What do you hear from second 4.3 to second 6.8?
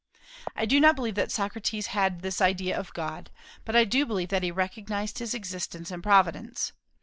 he recognized His existence and providence.